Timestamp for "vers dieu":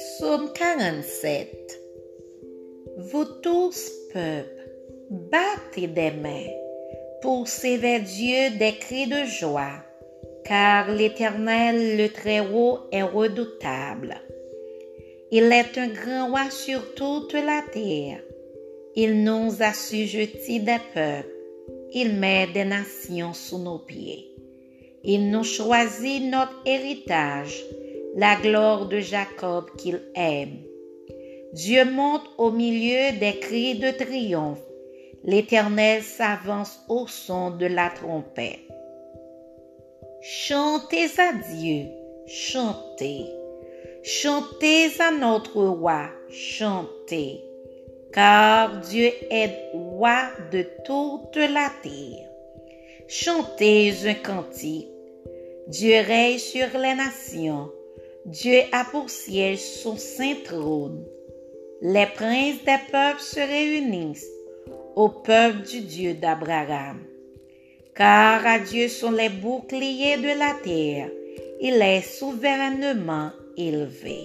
7.76-8.56